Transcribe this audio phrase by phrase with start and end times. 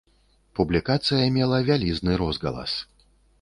[0.59, 2.73] Публікацыя мела вялізны розгалас.